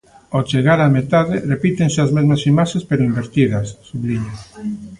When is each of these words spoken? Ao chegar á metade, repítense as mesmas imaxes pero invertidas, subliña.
Ao 0.33 0.41
chegar 0.51 0.79
á 0.85 0.87
metade, 0.97 1.35
repítense 1.53 1.99
as 2.01 2.13
mesmas 2.17 2.41
imaxes 2.51 2.83
pero 2.89 3.07
invertidas, 3.09 3.67
subliña. 3.89 4.35